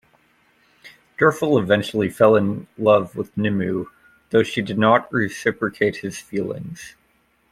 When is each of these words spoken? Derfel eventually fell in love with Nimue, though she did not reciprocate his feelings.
Derfel 1.19 1.61
eventually 1.61 2.09
fell 2.09 2.35
in 2.35 2.65
love 2.75 3.15
with 3.15 3.37
Nimue, 3.37 3.85
though 4.31 4.41
she 4.41 4.63
did 4.63 4.79
not 4.79 5.13
reciprocate 5.13 5.97
his 5.97 6.17
feelings. 6.17 6.95